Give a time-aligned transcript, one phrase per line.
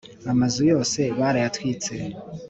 [0.31, 1.93] amazu yose barayatwitse